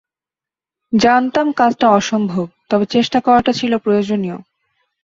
জানতাম 0.93 1.47
কাজটা 1.51 1.87
অসম্ভব, 1.89 2.45
তবে 2.69 2.85
চেষ্টা 2.85 3.19
করাটা 3.21 3.51
ছিল 3.53 3.71
প্রয়োজনীয়। 3.77 4.37